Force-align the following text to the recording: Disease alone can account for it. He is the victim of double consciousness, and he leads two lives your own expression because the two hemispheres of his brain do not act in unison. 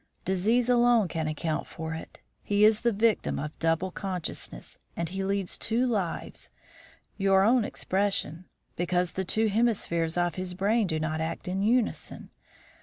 Disease 0.25 0.67
alone 0.67 1.07
can 1.07 1.27
account 1.27 1.67
for 1.67 1.93
it. 1.93 2.21
He 2.41 2.65
is 2.65 2.81
the 2.81 2.91
victim 2.91 3.37
of 3.37 3.59
double 3.59 3.91
consciousness, 3.91 4.79
and 4.97 5.07
he 5.07 5.23
leads 5.23 5.59
two 5.59 5.85
lives 5.85 6.49
your 7.17 7.43
own 7.43 7.63
expression 7.63 8.45
because 8.75 9.11
the 9.11 9.23
two 9.23 9.45
hemispheres 9.45 10.17
of 10.17 10.33
his 10.41 10.55
brain 10.55 10.87
do 10.87 10.99
not 10.99 11.21
act 11.21 11.47
in 11.47 11.61
unison. 11.61 12.31